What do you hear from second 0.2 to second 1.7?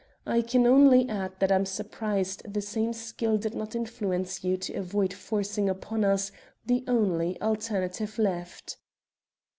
I can only add that I am